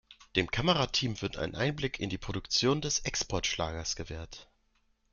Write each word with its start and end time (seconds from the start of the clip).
Dem 0.35 0.49
Kamerateam 0.49 1.21
wird 1.21 1.37
ein 1.37 1.53
Einblick 1.53 1.99
in 1.99 2.09
die 2.09 2.17
Produktion 2.17 2.81
des 2.81 3.01
Exportschlagers 3.05 3.95
gewährt. 3.95 4.49